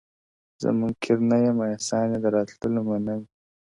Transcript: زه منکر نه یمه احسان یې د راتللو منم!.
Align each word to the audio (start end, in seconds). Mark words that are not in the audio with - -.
زه 0.61 0.69
منکر 0.79 1.17
نه 1.29 1.37
یمه 1.45 1.65
احسان 1.73 2.07
یې 2.11 2.19
د 2.23 2.25
راتللو 2.35 2.81
منم!. 2.89 3.21